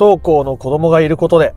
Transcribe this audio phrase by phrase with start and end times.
[0.00, 1.54] 登校の子供がいることで、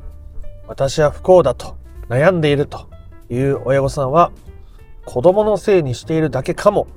[0.67, 1.77] 私は不幸だと
[2.09, 2.89] 悩んでいると
[3.29, 4.33] いう親御さんは、
[5.05, 6.87] 子供のせいにしているだけかも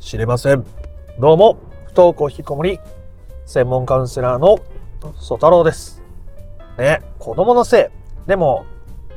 [0.00, 0.66] しれません。
[1.20, 1.56] どうも、
[1.86, 2.80] 不登校引きこもり、
[3.46, 4.58] 専門カウンセラーの
[5.20, 6.02] 曽太郎です。
[6.78, 7.92] ね、子供のせ
[8.26, 8.28] い。
[8.28, 8.66] でも、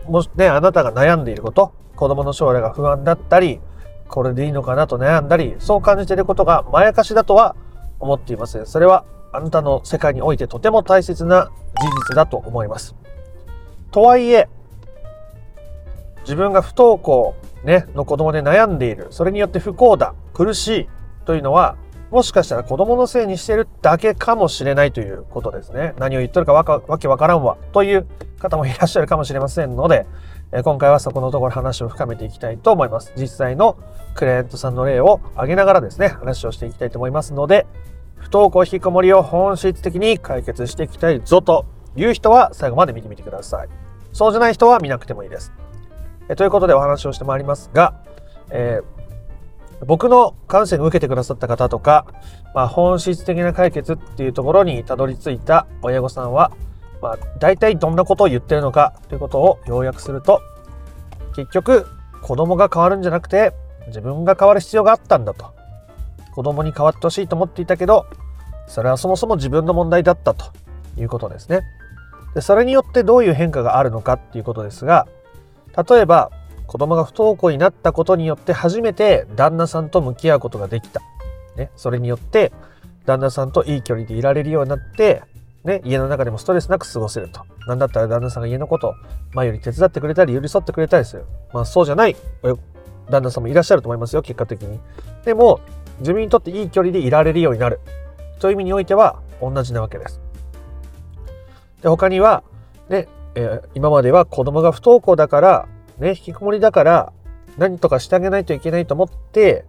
[0.07, 3.59] もしね、あなたが悩んでいること、子供の将来が不安だったり、
[4.07, 7.55] これでいいのかなと悩んだり、そう感じていることがまやかしだとは
[7.99, 8.67] 思っていません。
[8.67, 9.03] それは
[9.33, 12.95] あなたの世界においてとても大切な事実だと思います。
[13.91, 14.49] とはいえ、
[16.23, 20.89] 自分が不登校、ね、の子供で悩んでいる、それによって不幸だ、苦しい
[21.25, 21.75] というのは、
[22.11, 25.93] もしかしたら子供のせいにしてるだけかもしれないということですね。
[25.97, 28.05] 何を言っとるかわかわけわからんわという
[28.37, 30.05] 方もいらっしゃるかもしれませんので、
[30.51, 33.13] え今回はそこのところ話を深めていきたいと思います。
[33.15, 33.77] 実際の
[34.13, 37.65] クライアントさんの例を挙げながらですね、話をしていきたいと思いますので、
[38.21, 43.67] 不登校引きこもりを本質的に解決していきたいぞという人は最後まで見てみてください。
[44.13, 45.51] そうじゃない人は見なくてもいいです。
[46.29, 47.95] えということでお話をしてまいりますが、
[48.51, 52.05] えー、僕のカウンセリングを受けてくださった方とか、
[52.53, 56.51] まあ、本質的な解決っていうところにたどり着いた親御さんは、
[57.01, 60.41] まあ、大体どんなことを言ってるのかということを要約すると、
[61.35, 61.87] 結局、
[62.21, 63.53] 子供が変わるんじゃなくて、
[63.87, 65.53] 自分が変わる必要があったんだと。
[66.33, 68.05] 子供に変わってほしいと思っていたけど、
[68.67, 70.45] それはそもそも自分の問題だったと
[70.97, 71.61] いうことですね。
[72.33, 75.07] でそれによってどういう変化があるのかっていうことですが、
[75.89, 76.31] 例えば
[76.67, 81.01] 子供が不登校になったことによって初めて旦那さんと向き合うことができた。
[81.57, 82.53] ね、それによって
[83.05, 85.21] 旦那さんといい距離でいられるようになって、
[85.65, 87.41] ね、家の中でもストレスなく過ごせると。
[87.67, 88.93] なんだったら旦那さんが家のことを
[89.33, 91.25] 前より手伝ってくれたり寄り添ってくれたりする。
[91.51, 92.15] まあそうじゃない
[93.09, 94.79] 旦那さんもいらっしゃると思いますよ、結果的に。
[95.25, 95.59] でも、
[96.01, 97.79] 自分にとっていい距離でいられるようになる
[98.39, 100.19] という意味においては同じなわけです。
[101.81, 102.43] で他には、
[102.89, 105.67] ねえー、今までは子供が不登校だから、
[105.99, 107.13] ね、引きこもりだから
[107.57, 109.65] 何とかしてあげないといけないと思って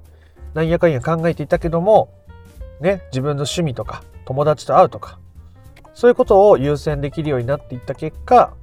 [0.54, 2.10] 何やかんや考えていたけども、
[2.80, 5.18] ね、自分の趣味とか友達と会うとか
[5.94, 8.54] そういうことを優先できるようになっていった結果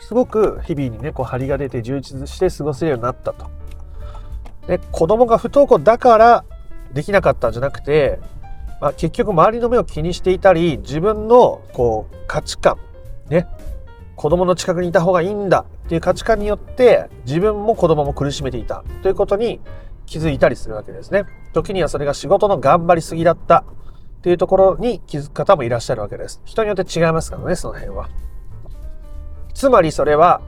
[0.00, 3.61] すごく日々にねこう張りが出て充実して過ごせるようになったと。
[4.66, 6.44] で子供が不登校だから
[6.92, 8.20] できなかったんじゃなくて、
[8.80, 12.78] まあ、結局周りの目を気にしていたり自分のこう価値観
[13.28, 13.46] ね
[14.14, 19.60] 子供の近くにいた方がいいんだっていう価値観によって自分も子供も苦しめていたということに
[20.06, 21.24] 気づいたりするわけですね。
[21.52, 23.64] 時にはそれが仕事の頑張りすぎだった
[24.18, 26.40] っていうところに気づく方もいらっしゃるわけです。
[26.44, 28.08] 人によって違いますからね、その辺は。
[29.54, 30.40] つまりそれは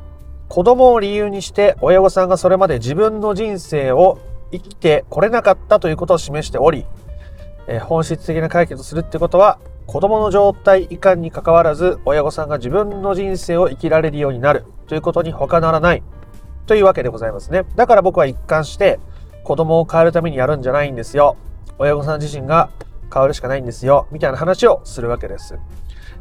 [0.54, 4.20] 子供を理由にして親御さんがそれまで自分の人生を
[4.52, 6.86] 生きてこれなかったということを示しており、
[7.66, 16.04] え本質的な解決をするってことは子供の状態以下にかかわらず親御さんが自分の人生を生きられるようになるということに他ならない
[16.66, 17.64] というわけでございますね。
[17.74, 19.00] だから僕は一貫して
[19.42, 21.36] 子供を変えるためにやるんじゃないんですよ。
[21.80, 22.70] 親御さん自身が
[23.12, 24.06] 変わるしかないんですよ。
[24.12, 25.58] みたいな話をするわけです。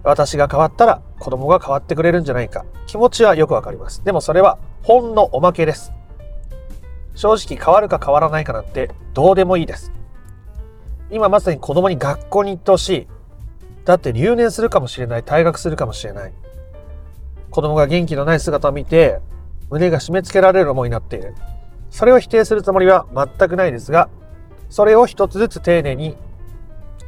[0.04, 2.66] 私が変わったら子供が変わってくれるんじゃないか。
[2.88, 4.04] 気持ちはよくわかります。
[4.04, 5.94] でもそれはほんのおまけです。
[7.16, 9.92] 正直変わるか変わらないかなんてどうでもいいです。
[11.10, 13.08] 今まさに子供に学校に行ってほしい。
[13.86, 15.24] だって留年するかもしれない。
[15.24, 16.34] 退学するかもしれない。
[17.50, 19.20] 子供が元気のない姿を見て
[19.70, 21.34] 胸が締め付けられる思いになっている。
[21.90, 24.10] それを否定するつもりは全くないですが、
[24.70, 26.18] それを一つずつ丁寧に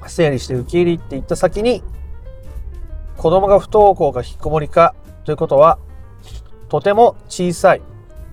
[0.07, 1.83] 整理して受け入れていった先に
[3.17, 4.93] 子供が不登校か引きこもりか
[5.23, 5.79] ということは、
[6.69, 7.81] とても小さい、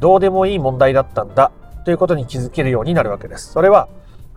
[0.01, 1.53] どうでもいい問題だったんだ
[1.85, 3.53] ということに気づけるようになるわけです。
[3.53, 3.89] それは、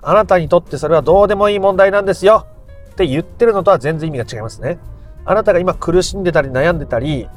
[0.02, 2.46] あなたにとってそれはどうでもいい問題なんですよ
[2.92, 4.78] って言ってるのとは全然意味が違いますね。
[5.26, 7.28] あなたが今苦しんでたり悩んでたり、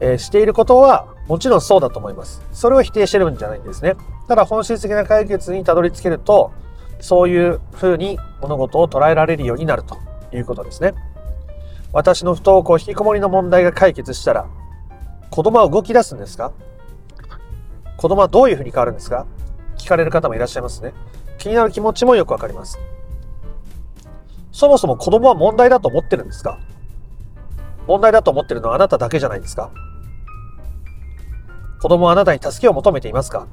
[0.00, 2.42] えー、していることはもちろんそうだと思います。
[2.52, 3.94] それを否定してるんじゃないんですね。
[4.26, 6.50] ただ本質的な解決にたどり着けると、
[6.98, 9.96] そういうふうに物事を捉えられるようになると
[10.34, 10.94] いうことですね。
[11.92, 14.48] 私の不登校引きこもりの問題が解決したら、
[15.30, 16.52] 子供は動き出すんですか？
[17.96, 19.26] 子供はどういうふうに変わるんですか？
[19.76, 20.94] 聞かれる方もいらっしゃいますね。
[21.38, 22.78] 気になる気持ちもよくわかります。
[24.52, 26.60] そもそも子供は問題だと思ってるんですか？
[27.86, 29.72] 問題だと思ってるのはあなただけじゃないですか？
[31.80, 33.48] 子供はあなたに助けを求めていますか？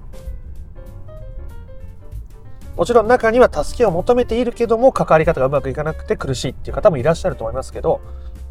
[2.75, 8.01] もちろん中には助けを求めているけども関わり方がうまくいかなくて苦しいっていう方もいらっしゃると思いますけど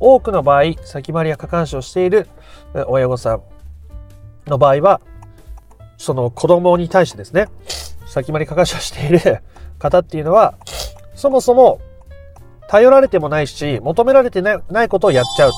[0.01, 2.29] 多くの場合先回りや過干渉している
[2.89, 3.43] 親御さん
[4.47, 5.01] の場合は
[5.97, 7.49] その子供に対してですね
[8.07, 9.43] 先回り過干渉している
[9.79, 10.55] 方っていうのは
[11.15, 11.81] そもそも
[12.69, 15.57] 頼られてもないし、求められてないことをやっちゃうと。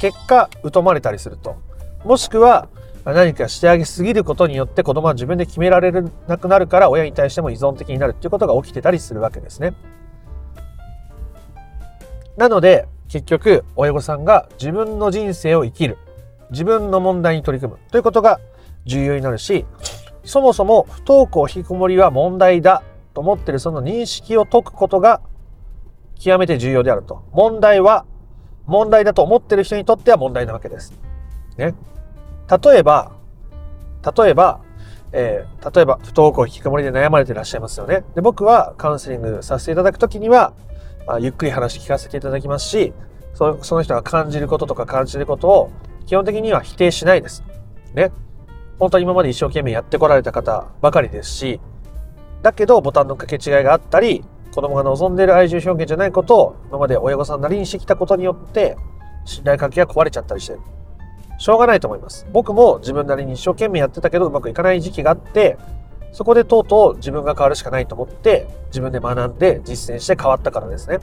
[0.00, 1.56] 結果、疎まれたりすると。
[2.04, 2.68] もしくは、
[3.04, 9.72] 何かしてあげすぎることによって子供は自分で決められなくなるから親に対しても依存的になるっていうことが起きてたりするわけですね。
[12.36, 15.98] なので、結局、親御さんが自分の人生を生きる。
[16.50, 18.40] 自分の問題に取り組むということが
[18.84, 19.66] 重要になるし、
[20.24, 22.82] そもそも不登校引きこもりは問題だ
[23.14, 25.20] と思ってるその認識を解くことが
[26.18, 27.24] 極めて重要であると。
[27.32, 28.04] 問題は
[28.66, 30.92] 問題だと思ってる人にとっては問題なわけです。
[31.56, 31.74] ね。
[32.64, 33.12] 例えば、
[34.16, 34.60] 例えば、
[35.12, 38.04] えー、例えば不登校引きこもりで悩まれていらっしゃいますよね。
[38.14, 40.52] で、僕はカウンセリングさせていただくときには、
[41.20, 42.92] ゆっくり話聞かせていただきますし、
[43.34, 45.70] その人が感じることとか感じることを
[46.06, 47.42] 基本的には否定しないです。
[47.94, 48.10] ね。
[48.78, 51.60] 本当に今まで一生懸命やってこられた方ばかりですし、
[52.42, 54.24] だけどボタンの掛け違いがあったり、
[54.54, 58.76] 子供が望んでいる愛情表現じゃないことを今まで親御さんなりにしてきたことによって
[59.24, 60.60] 信頼関係が壊れちゃったりしてる。
[61.38, 62.26] しょうがないと思います。
[62.32, 65.56] 僕も自分なりに一生懸命やってたけどうまくいかない時期があって、
[66.12, 70.98] そこでとうとう自分が変わるしかないと思って自分で学んで実践して変わったからですね。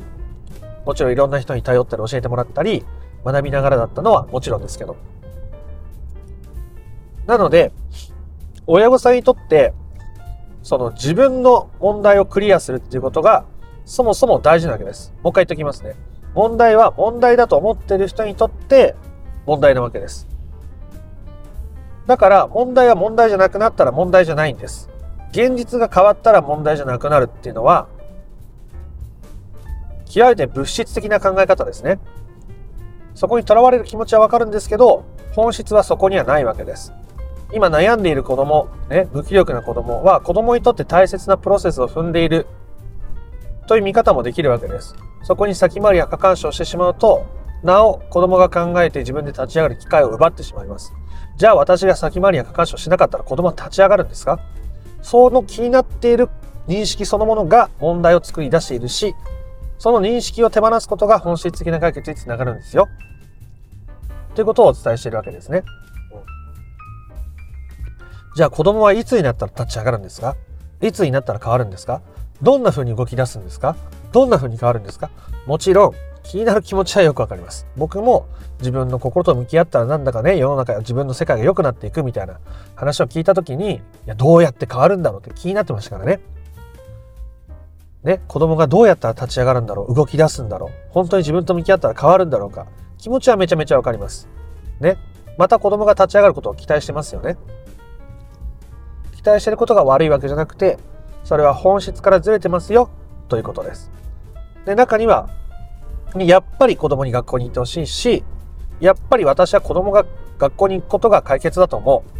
[0.86, 2.86] もちろんいろんな人に頼ったり教えてもらったり
[3.26, 4.96] 学びながらだったのはもちろんですけど。
[7.26, 7.74] なので、
[8.66, 9.74] 親御さんにとって、
[10.64, 13.46] その自分の問題をクリアするっていうことが、
[13.86, 15.14] そもそも大事なわけです。
[15.24, 15.96] もう一回言っときますね。
[16.34, 18.96] 問題は問題だと思ってる人にとって
[19.46, 20.28] 問題なわけです。
[22.06, 24.90] だから問題は問題じゃなくなったら問題じゃないんです。
[25.32, 27.88] 現実が変わったら問題じゃなくなるっていうのは、
[30.06, 32.00] 極めて物質的な考え方ですね。
[33.14, 35.04] そこにとらわれる気持ちはわかるんですけど、
[35.34, 36.94] 本質はそこにはないわけです。
[37.54, 42.46] 今悩んでいる子供、ね、無気力な子供は子供にとって大切なプロセスを踏んでいる
[43.68, 44.96] という見方もできるわけです。
[45.24, 47.26] そこに先回りや過干渉してしまうと、
[47.64, 50.94] なお子供が考えて自分で立ち上がる機会を奪ってしまいます。
[51.38, 54.40] じゃあ私が先回りや過干渉しなかったら子供は立ち上がるんですか？
[55.10, 56.28] その気になっている
[56.68, 59.16] 認識そのものが問題を作り出しているし、
[59.78, 62.90] その認識を手放すことが本質的な解決につながるんですよ。
[64.36, 65.64] ということをお伝えしているわけですね。
[68.36, 70.36] じゃあ子供はいつになったら立ち上がるんですか？
[70.82, 72.02] いつになったら変わるんですか？
[72.42, 73.78] どんな風に動き出すんですか？
[74.12, 75.10] どんな風に変わるんですか？
[75.46, 75.94] もちろん
[76.28, 77.66] 気になる気持ちはよくわかります。
[77.78, 78.28] 僕も
[78.60, 82.40] 自分の心と向き合ったらなんだかね、世の中、自分の世界が良くなっていくみたいな
[82.76, 86.20] 話を聞いた時に、いや、どうやって変わるんだろうって気になってましたからね。
[88.04, 94.28] ね、子供がどうやったら立ち上がるんだろう動き出すんだろう本当に自分と向き合ったら変わるんだろうか気持ちはめちゃめちゃわかります。
[94.80, 94.98] ね。
[95.38, 97.38] また子供が立ち上がることを期待してますよね。
[99.16, 100.78] 期待してることが悪いわけじゃなくて、
[101.24, 102.90] それは本質からずれてますよ、
[103.30, 103.92] ということです。
[104.66, 105.30] で、中には、
[106.26, 108.24] やっぱり子供に学校に行ってほしいし、
[108.80, 110.06] やっぱり私は子供が
[110.40, 112.18] 学校に行くことが解決だと思う。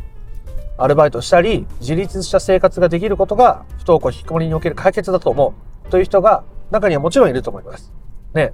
[0.78, 5.56] アルバイトしたり、自立した生活ができることが不登校引きこもりにおける解決だと思
[5.86, 5.90] う。
[5.90, 7.92] という人が中にはもちろんいると思います。
[8.34, 8.54] ね。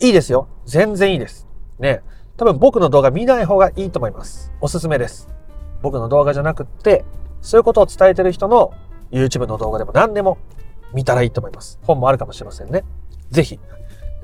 [0.00, 0.48] いいですよ。
[0.66, 1.48] 全然いいです。
[1.80, 2.02] ね。
[2.36, 4.52] 多分僕の動画見ない方がいいと思います。
[4.60, 5.28] おすすめです。
[5.82, 7.04] 僕の動画じゃなくって、
[7.40, 8.72] そういうことを伝えてる人の
[9.10, 10.38] YouTube の動画でも何でも
[10.92, 11.80] 見たらいいと思います。
[11.82, 12.84] 本もあるかもしれませんね。
[13.30, 13.58] ぜひ、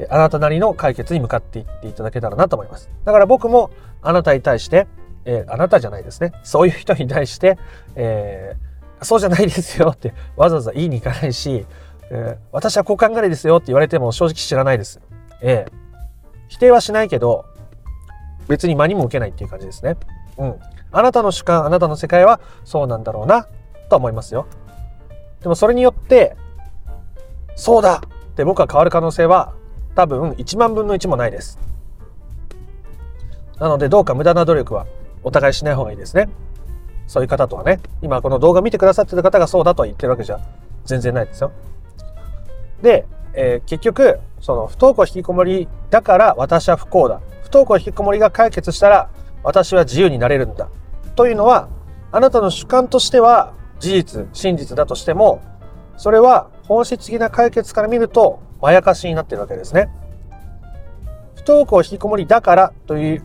[0.08, 2.90] あなたなりの解決に向かっていっていただけたらなと思います。
[3.04, 3.70] だから僕も
[4.02, 4.86] あなたに対して、
[5.24, 6.32] えー、あなたじゃないですね。
[6.42, 7.58] そういう人に対して、
[7.94, 11.66] えー、そうじゃないですよってわざわざ言いに行かないし、
[12.10, 15.00] えー、私はこう考えですよって言われても正直知らないです。
[15.40, 15.72] えー、
[16.48, 17.44] 否定はしないけど、
[18.48, 19.96] 別に真にも受けないっていう感じですね。
[20.38, 20.54] うん。
[20.92, 23.46] あなたの主観、あなたの世界はそうなんだろうな、
[23.88, 24.46] と思いますよ。
[25.40, 26.36] でもそれによって、
[27.56, 29.54] そうだって僕は変わる可能性は
[29.94, 31.58] 多分1万分の1もないです。
[33.58, 34.86] なのでどうか無駄な努力は
[35.22, 36.28] お互いしない方がいいですね。
[37.06, 40.40] そういう方とはね、今この動画見てくださってる方がそうだとは言ってるわけじゃ
[40.84, 41.52] 全然ないですよ。
[42.82, 47.20] で、えー、結局、その不登校引きこもりだから私は不幸だ。
[47.42, 49.10] 不登校引きこもりが解決したら
[49.42, 50.68] 私は自由になれるんだ。
[51.14, 51.68] というのは、
[52.10, 55.42] あなたの主観としては事実、真実だとしても、
[55.96, 59.90] それは本質的な解決から見ると、まやかしになってるわけですね。
[61.34, 63.22] 不登校引きこもりだからという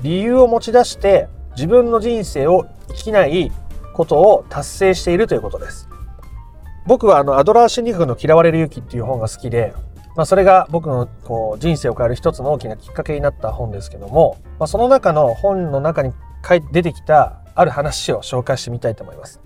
[0.00, 3.52] 理由を持ち出して、自分の人生を生きない
[3.92, 5.90] ことを達成しているということです。
[6.86, 9.74] 僕はあのアドラー心理学の嫌われる勇気っていう本が好きで、
[10.16, 16.14] まあ、それが僕のこう人生を変える一つの大きなきっかけになった本ですけども、まあ、その中の本の中に
[16.72, 19.42] 出てきたある話を紹介してみたいと思います。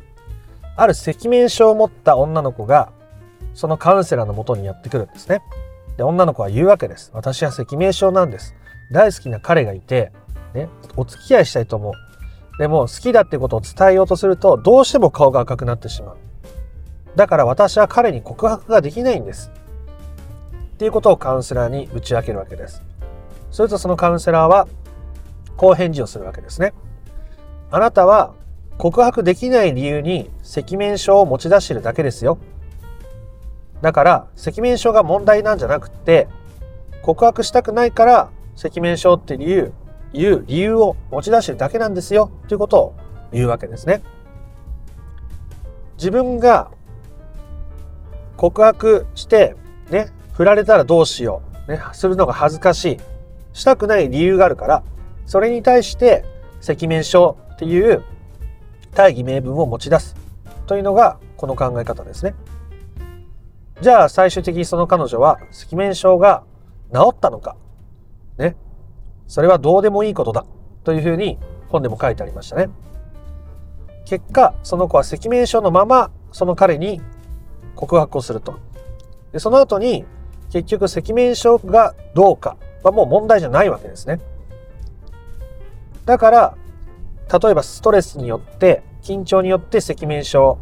[0.77, 2.93] ある赤面症を持った女の子が
[3.59, 5.43] そのカウンセラーのもとにやってくるんですね。
[5.97, 7.11] で、女の子は言うわけです。
[7.13, 8.55] 私は赤面症なんです。
[8.93, 10.13] 大好きな彼がいて、
[10.55, 11.93] ね、お付き合いしたいと思う。
[12.61, 16.17] でも好きだってことを伝えようとするとどうしても顔が赤くなってしまう。
[17.17, 19.51] だから私は彼に告白ができないんです。
[20.75, 22.85] っていうことをカウンセラーに打ち明けるわけです。
[23.51, 24.69] するとそのカウンセラーは
[25.57, 26.75] こう返事をするわけですね。
[27.73, 28.35] あなたは
[28.77, 32.39] 告白できない理由に赤面症を持ち出しているだけですよ。
[33.81, 36.29] だから赤面症が問題なんじゃなくて
[37.03, 38.31] 告白したくないから
[38.63, 39.73] 赤面症って理由
[40.13, 42.95] いう理由を持ち出してるだけなんですよということを
[43.33, 44.03] 言うわけですね。
[45.97, 46.71] 自分が
[48.37, 49.57] 告白して
[49.91, 52.99] ね、振られたらどうしよう、ね、するのが恥ずかしい、
[53.53, 54.83] したくない理由があるから、
[55.27, 56.25] それに対して
[56.63, 58.03] 赤面症っていう
[58.95, 60.15] 大義名分を持ち出す
[60.67, 62.35] というのがこの考え方ですね。
[63.81, 66.43] じゃあ最終的にその彼女は赤面症が
[66.93, 67.57] 治ったのか、
[68.37, 68.57] ね、
[69.27, 70.45] それはどうでもいいことだ
[70.85, 72.71] というふうに本でも書いてありましたね。
[74.05, 77.01] 結果、その子は赤面症のままその彼に
[77.77, 78.59] 告白をすると。
[79.33, 80.07] でその後に
[80.51, 84.21] 結局赤面症がどうかはもう問題じゃないわけですね。
[86.05, 86.57] だから、
[87.43, 90.59] 例えばストレスによって、緊張によって赤面症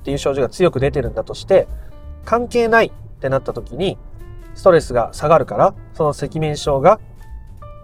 [0.00, 1.66] っていう症状が強く出てるんだとして、
[2.24, 2.90] 関係ないっ
[3.20, 3.98] てなった時に、
[4.54, 7.00] ストレスが下がるから、その赤面症が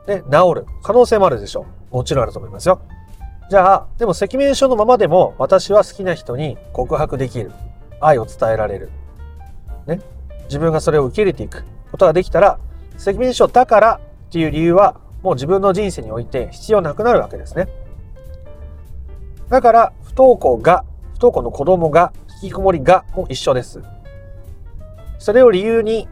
[0.06, 1.96] ね、治る可能性もあるでしょう。
[1.96, 2.80] もちろんあると思いますよ。
[3.50, 7.52] じゃあ、でも赤面症のままでも私は好きな人に告白できる。
[8.00, 8.90] 愛を伝えられる。
[9.86, 10.00] ね。
[10.44, 12.58] 自分がそれを受け入れていくことができたら、
[12.96, 17.68] 赤面症だからっていう理由はもう自分の人生において必要なくなるわけですね。
[19.48, 23.82] だから、不登校が、不登校の子供が、引きこもりがも一緒です。
[25.20, 26.08] それを理由に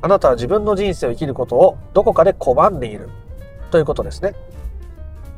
[0.00, 3.10] あなたは自分の人生を生きることをどこかで拒んでいる
[3.70, 4.34] ということですね。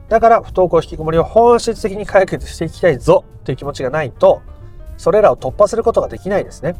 [0.08, 4.42] だから不登校引きこもりを本質的に解決していきたいぞという気持ちがないと
[4.96, 6.76] それらを突破することができないですね。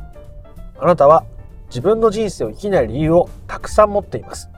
[0.78, 1.24] あなたは
[1.66, 4.48] 自分の人生を生きない理由をたくさん持っています。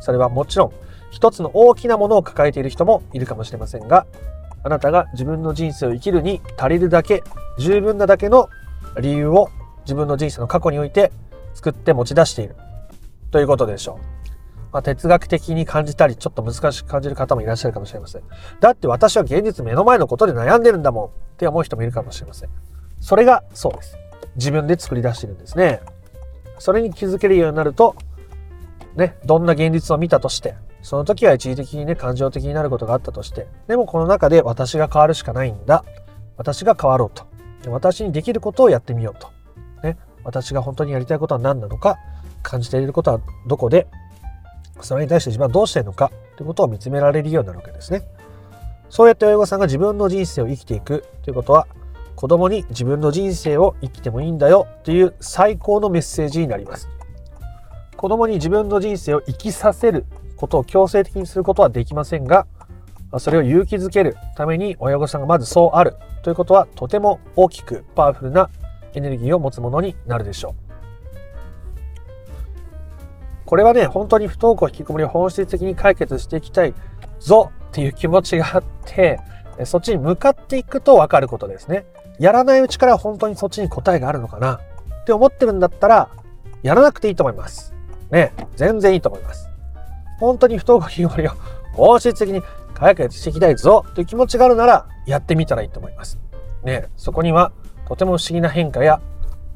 [0.00, 0.72] それはもちろん
[1.12, 4.06] 一つの大きなものを抱えている人もいるかもしれませんが
[4.64, 7.22] あなたが自分の人生を生きるに足りるだけ
[7.58, 8.48] 十分なだけの
[9.00, 9.48] 理由を
[9.82, 11.12] 自分の人生の過去において
[11.54, 12.56] 作って持ち出している
[13.30, 14.12] ということでしょう。
[14.72, 18.22] まあ、哲学的に感じたり、ちょっと難しく感じる方もいらっしゃるかもしれません。
[18.60, 22.48] だって私は現実目の前のことで悩んでるんだもんって思う人もいるかもしれません。
[23.00, 23.98] それがそうです。
[24.36, 25.80] 自分で作り出してるんですね。
[26.58, 27.96] それに気づけるようになると、
[28.96, 35.84] ね、どんな現実を見たとして、その時は一時的にね、感情的になることがあったとして、でもこの中で私が変わるしかないんだ。
[36.36, 37.26] 私が変わろうと。
[37.70, 39.28] 私にできることをやってみようと。
[40.24, 41.98] 私が本当にやりたいことは何なのか、
[42.42, 43.86] 感じていることはどこで、
[44.80, 48.02] それに対して自分はどうしてるのかということを見つめられるようになるわけですね。
[48.90, 51.66] そうやって親御さんが自分の人生を生きていくということは、
[52.16, 56.88] 子供に自分の人生を生きてもいいんだよという最高のメッセージになります。
[57.96, 60.04] 子供に自分の人生を生きさせる
[60.36, 62.46] ことを強制的にすることはできませんが、
[63.18, 68.50] それを勇気づけるために親御さんがまずそうあるということはとても大きくパワフルな
[68.94, 70.54] エネルギーを持つものになるでしょう。
[73.46, 76.74] これはね、本当に不登校引きこもりを本質的に解決していきたい
[77.18, 79.20] ぞっていう気持ちがあって、
[79.64, 81.84] そっちに向かっていくと分かることですね。
[82.18, 84.60] やらないうちから本当にそっちに答えがあるのかな
[85.02, 86.08] って思ってるんだったら、
[86.62, 87.74] やらなくていいと思います。
[88.10, 89.48] ね、全然いいと思います。
[90.18, 91.32] 本当に不登校引きこもりを
[91.74, 92.42] 本質的に
[92.74, 96.18] 解決していきたいぞという気持ちがあるなら、やってみたらいいと思います。
[96.62, 97.52] ね、そこには
[97.92, 99.02] とても不思議な変化や、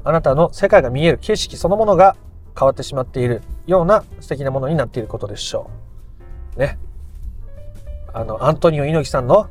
[0.05, 2.17] あなたの世界が見える景色そのものが
[2.55, 5.71] 変わってしまっているような素敵なものになっていることでしょ
[6.55, 6.59] う。
[6.61, 6.79] ね。
[8.13, 9.49] あの、アントニオ猪木さんの、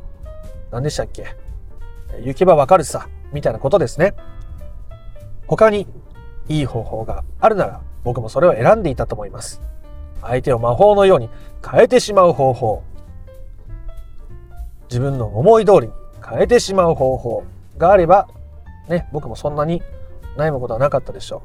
[0.69, 1.35] 何でしたっけ？
[2.23, 4.13] 行けばわかるさ、みたいなことですね。
[5.47, 5.87] 他に
[6.47, 9.61] いい方法があるなら僕もそれを選んでいたと思います。
[10.21, 11.31] 相手を魔法のように
[11.67, 12.83] 変えてしまう方法。
[14.89, 17.43] 自分の思い通りに変えてしまう方法
[17.79, 18.27] があれば、
[18.87, 19.81] ね、僕もそんなに
[20.37, 21.41] 悩むことはなかったでしょ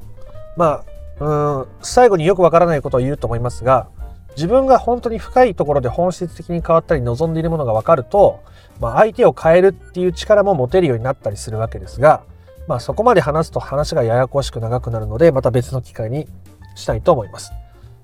[0.56, 0.58] う。
[0.58, 0.84] まあ、
[1.20, 3.88] うん最後によくわからないことを言うと思いますが
[4.36, 8.40] 自分が本当に深いところで本質的に変わったり望んでいるものが分かると、
[8.80, 12.22] まあ、相手を変えるっていう力も持てるようになったりするわけですが、
[12.68, 16.26] まあ、そこまで話すと話がややこしく長くなるのでまた別の機会に
[16.74, 17.52] したいと思います。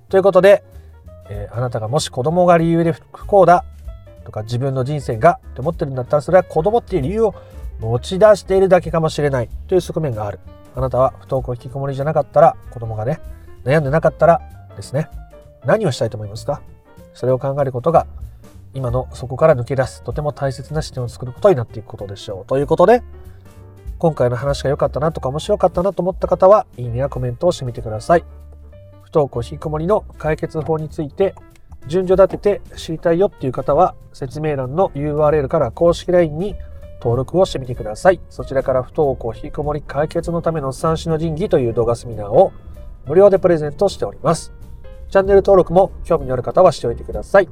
[0.09, 0.64] ということで、
[1.31, 3.64] えー、あなたがもし子供が理由で不幸だ
[4.25, 7.35] とか自分の人生がって思ってるんだったらそれは子供っていう理由を
[7.80, 10.40] 持ち出しているだけかもしれないという側面がある。
[10.75, 13.21] あなたは不登校引きこもりじゃなかったら子供がね、
[13.64, 14.42] 悩んでなかったら
[14.76, 15.09] ですね、
[15.64, 16.62] 何をしたいと思いますか？
[17.14, 18.06] それを考えることが
[18.75, 22.47] 今のそこから抜け出すとても大切な視点を作ることになっていくことでしょう。
[22.47, 23.02] ということで、
[23.99, 28.25] 今回の話が良かったなとか面白かったなと思った方は、いいねやコメントをしてみてください。
[29.02, 31.35] 不登校引きこもりの解決法について、
[31.87, 36.54] 順序立てて知りたいよっていう方は、説明欄の URL から公式 LINE に
[37.00, 38.21] 登録をしてみてください。
[38.31, 42.53] そちらから不登校引きこもり解決のための三種の神器という動画セミナーを
[43.07, 44.53] 無料でプレゼントしております。
[45.11, 47.49] チャンネル登録も興味のある方はしておいてください。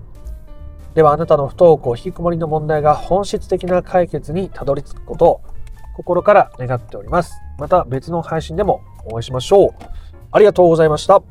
[0.95, 5.41] ではあなたの不登校引きこもりの問題が本質的な解決にたどり着くことを
[5.97, 7.35] 心から願っております。
[7.59, 9.71] また別の配信でもお会いしましょう。
[10.31, 11.23] ありがとうございました。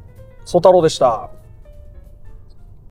[0.46, 1.43] ソ太郎でした。